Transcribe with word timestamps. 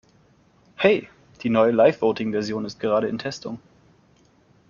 Hey, 0.79 1.09
die 1.43 1.49
neue 1.51 1.69
LiveVoting 1.73 2.31
Version 2.31 2.65
ist 2.65 2.79
gerade 2.79 3.07
in 3.07 3.19
Testung. 3.19 3.59